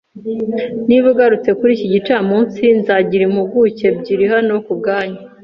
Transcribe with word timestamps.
Niba 0.87 1.05
ugarutse 1.13 1.49
kuri 1.59 1.71
iki 1.75 1.87
gicamunsi, 1.93 2.63
nzagira 2.79 3.23
impuguke 3.25 3.83
ebyiri 3.91 4.25
hano 4.33 4.53
kubwanyu. 4.65 5.19